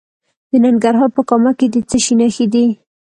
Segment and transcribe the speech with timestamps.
[0.49, 2.65] د ننګرهار په کامه کې د څه شي نښې دي؟